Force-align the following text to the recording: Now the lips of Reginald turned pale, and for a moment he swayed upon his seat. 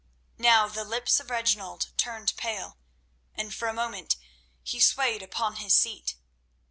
Now 0.39 0.67
the 0.67 0.83
lips 0.83 1.19
of 1.19 1.29
Reginald 1.29 1.89
turned 1.95 2.35
pale, 2.35 2.79
and 3.35 3.53
for 3.53 3.67
a 3.67 3.71
moment 3.73 4.15
he 4.63 4.79
swayed 4.79 5.21
upon 5.21 5.57
his 5.57 5.75
seat. 5.75 6.15